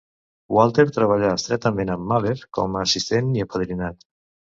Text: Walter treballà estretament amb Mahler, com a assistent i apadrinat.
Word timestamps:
Walter 0.57 0.85
treballà 0.93 1.27
estretament 1.39 1.91
amb 1.95 2.07
Mahler, 2.13 2.33
com 2.59 2.79
a 2.79 2.81
assistent 2.87 3.29
i 3.37 3.45
apadrinat. 3.45 4.03